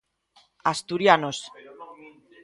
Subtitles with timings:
[0.73, 1.37] Asturianos.